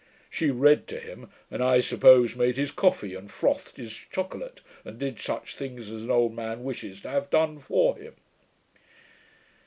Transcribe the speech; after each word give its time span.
She 0.31 0.49
read 0.49 0.87
to 0.87 0.99
him, 0.99 1.29
and, 1.51 1.61
I 1.63 1.79
suppose, 1.79 2.35
made 2.35 2.57
his 2.57 2.71
coffee, 2.71 3.13
and 3.13 3.29
frothed 3.29 3.77
his 3.77 3.93
chocolate, 3.95 4.61
and 4.83 4.97
did 4.97 5.19
such 5.19 5.55
things 5.55 5.91
as 5.91 6.01
an 6.03 6.09
old 6.09 6.33
man 6.33 6.63
wishes 6.63 7.01
to 7.01 7.09
have 7.09 7.29
done 7.29 7.59
for 7.59 7.95
him.' 7.95 8.15